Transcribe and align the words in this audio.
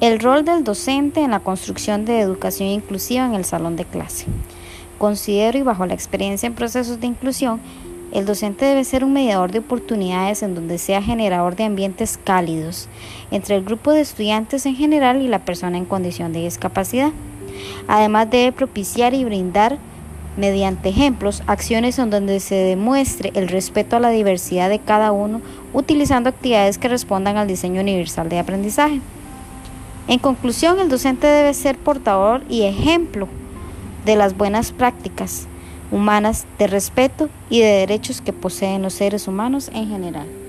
El 0.00 0.20
rol 0.20 0.44
del 0.44 0.64
docente 0.64 1.20
en 1.20 1.30
la 1.30 1.40
construcción 1.40 2.04
de 2.04 2.20
educación 2.20 2.68
inclusiva 2.68 3.24
en 3.24 3.34
el 3.34 3.44
salón 3.44 3.76
de 3.76 3.84
clase. 3.84 4.26
Considero 4.98 5.58
y 5.58 5.62
bajo 5.62 5.86
la 5.86 5.94
experiencia 5.94 6.46
en 6.46 6.54
procesos 6.54 7.00
de 7.00 7.06
inclusión, 7.06 7.60
el 8.12 8.26
docente 8.26 8.64
debe 8.64 8.84
ser 8.84 9.02
un 9.02 9.12
mediador 9.12 9.50
de 9.50 9.58
oportunidades 9.58 10.42
en 10.42 10.54
donde 10.54 10.78
sea 10.78 11.02
generador 11.02 11.56
de 11.56 11.64
ambientes 11.64 12.18
cálidos 12.22 12.88
entre 13.30 13.56
el 13.56 13.64
grupo 13.64 13.90
de 13.90 14.02
estudiantes 14.02 14.66
en 14.66 14.76
general 14.76 15.20
y 15.20 15.28
la 15.28 15.40
persona 15.40 15.78
en 15.78 15.84
condición 15.84 16.32
de 16.32 16.44
discapacidad. 16.44 17.10
Además 17.88 18.30
debe 18.30 18.52
propiciar 18.52 19.14
y 19.14 19.24
brindar 19.24 19.78
mediante 20.36 20.90
ejemplos 20.90 21.42
acciones 21.46 21.98
en 21.98 22.10
donde 22.10 22.40
se 22.40 22.54
demuestre 22.54 23.32
el 23.34 23.48
respeto 23.48 23.96
a 23.96 24.00
la 24.00 24.10
diversidad 24.10 24.68
de 24.68 24.78
cada 24.78 25.12
uno 25.12 25.40
utilizando 25.72 26.28
actividades 26.28 26.78
que 26.78 26.88
respondan 26.88 27.36
al 27.36 27.48
diseño 27.48 27.80
universal 27.80 28.28
de 28.28 28.38
aprendizaje. 28.38 29.00
En 30.06 30.18
conclusión, 30.18 30.78
el 30.80 30.90
docente 30.90 31.26
debe 31.26 31.54
ser 31.54 31.78
portador 31.78 32.42
y 32.48 32.62
ejemplo 32.62 33.26
de 34.04 34.16
las 34.16 34.36
buenas 34.36 34.70
prácticas 34.70 35.46
humanas 35.90 36.46
de 36.58 36.66
respeto 36.66 37.30
y 37.48 37.60
de 37.60 37.68
derechos 37.68 38.20
que 38.20 38.32
poseen 38.32 38.82
los 38.82 38.94
seres 38.94 39.28
humanos 39.28 39.70
en 39.72 39.88
general. 39.88 40.43